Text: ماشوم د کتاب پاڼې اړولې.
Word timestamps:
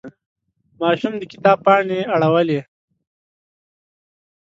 ماشوم 0.81 1.13
د 1.17 1.23
کتاب 1.31 1.57
پاڼې 1.65 1.99
اړولې. 2.15 2.59